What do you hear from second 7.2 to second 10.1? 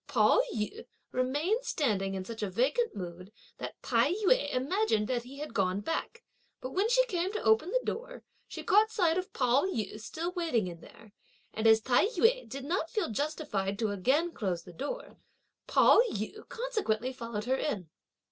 to open the door she caught sight of Pao yü